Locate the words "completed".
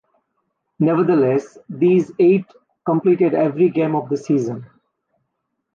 2.85-3.35